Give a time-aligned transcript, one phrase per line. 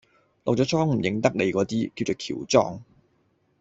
[0.45, 2.83] 落咗妝唔認得你嗰啲，叫做喬裝